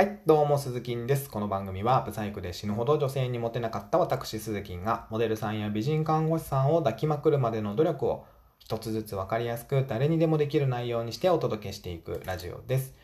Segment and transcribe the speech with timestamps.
[0.00, 1.28] はい、どうも、鈴木です。
[1.28, 8.24] この番組は、ブサイクで死ぬほど女性にモテなかった私、鈴木が、モデルさんや美人看護師さんを抱きまくるまでの努力を、
[8.58, 12.94] 一つずつ分かりやすく、誰にでもできる内容にしてお届けしていくラジオです。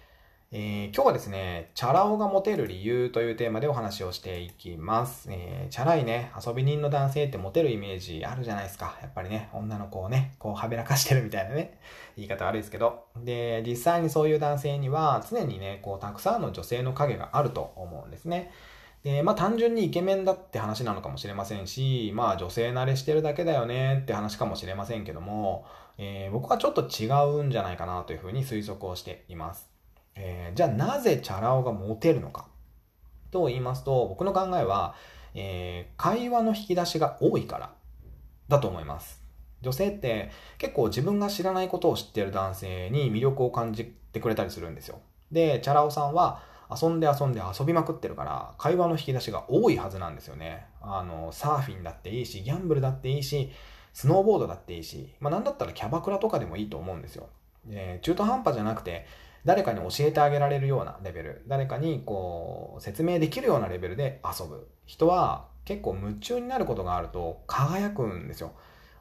[0.58, 5.28] えー今日はですね、チャラ男がモテる理由というテーマでお話をしていきます。
[5.31, 8.96] えーチャラいね、遊び人の男性ってモテるイメージあるじゃないですか。
[9.03, 11.78] やっぱりね、女の子をね、こうはべらかしてるみたいなね、
[12.17, 13.04] 言い方悪いですけど。
[13.22, 18.50] で、実際にそういう男性には常にね、こうたくさんの女性の影があると思うんですね。
[19.02, 25.66] で、まあ単純にイケメンだって話なのかもしれませんし、まあ女性慣れしてるだけだよねって話かもしれませんけども、
[25.98, 27.09] えー僕はちょっと違
[27.41, 29.75] うんじゃないかなというふうに推測をしています。
[30.16, 32.47] えーじゃあなぜチャラ男がモテるのか
[33.30, 34.95] と言いますと、僕の考えは、
[35.34, 37.73] えー会話の引き出しが多いから
[38.48, 39.23] だと思います。
[39.62, 45.01] 女性って結構自分が知らないことを知っている男性に魅力を感じてくれたりするんですよ。
[45.33, 50.67] で、チャラ男さんは遊んで遊んで遊びまくってるから会話の引き出しが多いはずなんですよね。
[50.80, 53.51] あの、サーフィンだっていいし、ギャンブルだっていいし、
[53.92, 57.28] スノーボードだっていいし、まあなんだったらキャバクラとかでもいいと思うんですよ。
[57.64, 59.06] で中途半端じゃなくて、
[59.47, 64.69] 誰かに教えてあげられるようなレベル、誰かにこう、説明できるようなレベルで遊ぶ。
[64.84, 68.52] 人は結構夢中になることがあると輝くんですよ。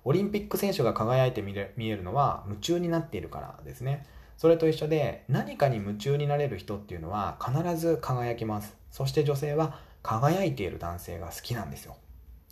[0.03, 4.05] オリンピック選手が輝いて見えるのは夢中になっているからですね。
[4.37, 8.77] それと一緒で何かに夢中になれる人っていうのは必ず輝きます。
[8.91, 11.97] そして女性は輝いている男性が好きなんですよ。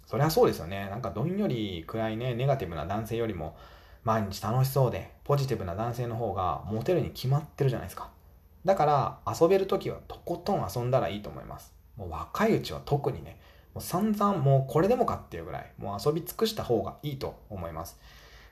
[0.08, 0.88] そりゃそうですよね。
[0.90, 3.56] なんかどんより暗いね、ネガティブな男性よりも
[4.04, 8.10] 毎日楽しそうでポジティブな男性の方がモテるに決まってるじゃないですか。
[8.66, 11.74] だから遊べる時はとことん遊んだらいいと思います。
[11.98, 13.38] もう若いうちは特にね、
[13.74, 18.00] もう散々もうこれでもかっていうぐらい、もう遊び尽くした方がいいと思います。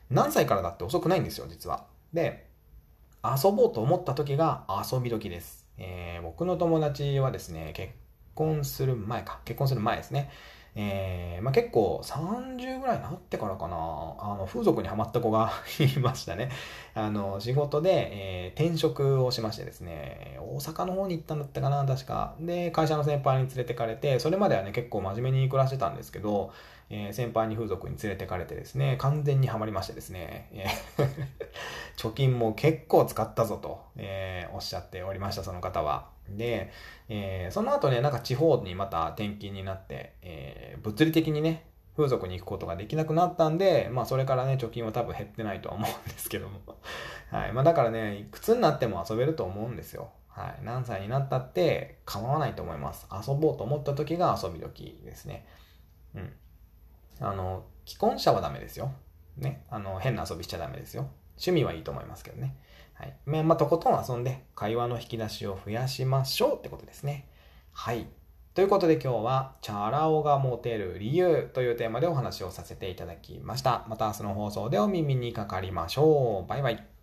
[0.10, 1.86] 何歳からだって遅くないんですよ、実は。
[2.14, 2.48] で、
[3.24, 5.68] 遊ぼうと思った時が遊び時です。
[5.78, 7.94] えー僕の友達はですね、結
[8.36, 10.30] 婚する前か、結婚する前ですね。
[10.74, 15.52] えーまあ、結構30ぐらいになってからかな、あの風俗にはまった子が
[15.98, 16.50] いましたね。
[16.94, 22.36] あの仕事で、えー転職をしましてですね、大阪の方に行ったんだったかな、確か。
[22.40, 26.52] で、会社の先輩に連れてかれて、それまではね、結構真面目に暮らしてたんですけど、
[26.90, 31.08] えー先輩に風俗に連れてかれてですね、完全にはまりましてですね、えー
[32.02, 36.10] 貯金も結構使ったぞと、えーおっしゃっておりました、その方は。
[36.30, 36.72] で、
[37.10, 46.60] えーその後ね、なんか地方にまた転勤になって、えー物理的にね、風俗に行くことができなくなったんで、まあそれからね、貯金は多分減ってないとは思うんですけども。
[47.30, 47.54] はい。
[47.54, 50.10] まあだからね、いくつになっても遊べると思うんですよ。
[50.28, 50.64] はい。
[50.64, 53.08] 何歳になったって構わないと思います。
[53.12, 55.46] 遊ぼうと思った時が遊び時ですね。
[56.16, 56.34] うん。
[57.20, 58.92] あの、既婚者はダメですよ。
[59.38, 59.64] ね。
[59.70, 61.08] あの、変な遊びしちゃダメですよ。
[61.38, 62.56] 趣味はいいと思いますけどね。
[62.94, 63.16] はい。
[63.26, 67.28] まあ、まあ、とことん遊んで、会話の引き出しを増やしましょうってことですね。
[67.72, 68.08] はい。
[68.54, 73.86] ということで今日は、チャラ男がモテる理由というテーマでお話をさせていただきました。
[73.88, 76.50] また明日の放送でお耳にかかりましょう。
[76.50, 77.01] バイバイ。